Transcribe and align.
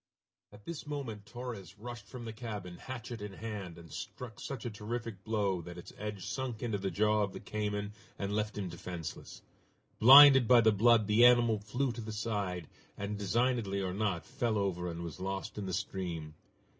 At 0.51 0.65
this 0.65 0.87
moment 0.87 1.27
Torres 1.27 1.77
rushed 1.77 2.07
from 2.07 2.25
the 2.25 2.33
cabin, 2.33 2.77
hatchet 2.79 3.21
in 3.21 3.33
hand, 3.33 3.77
and 3.77 3.91
struck 3.91 4.39
such 4.39 4.65
a 4.65 4.71
terrific 4.71 5.23
blow 5.23 5.61
that 5.61 5.77
its 5.77 5.93
edge 5.95 6.25
sunk 6.25 6.63
into 6.63 6.79
the 6.79 6.89
jaw 6.89 7.21
of 7.21 7.33
the 7.33 7.39
cayman 7.39 7.93
and 8.17 8.35
left 8.35 8.57
him 8.57 8.67
defenseless. 8.67 9.43
Blinded 9.99 10.47
by 10.47 10.61
the 10.61 10.71
blood, 10.71 11.05
the 11.05 11.23
animal 11.23 11.59
flew 11.59 11.91
to 11.91 12.01
the 12.01 12.11
side, 12.11 12.67
and, 12.97 13.15
designedly 13.19 13.79
or 13.79 13.93
not, 13.93 14.25
fell 14.25 14.57
over 14.57 14.89
and 14.89 15.03
was 15.03 15.19
lost 15.19 15.59
in 15.59 15.67
the 15.67 15.71
stream. 15.73 16.33